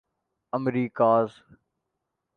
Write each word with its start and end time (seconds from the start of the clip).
Americas 0.53 1.31